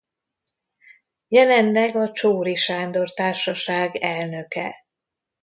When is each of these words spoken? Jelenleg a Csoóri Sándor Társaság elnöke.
Jelenleg 1.27 1.95
a 1.95 2.11
Csoóri 2.11 2.55
Sándor 2.55 3.13
Társaság 3.13 3.95
elnöke. 3.95 4.75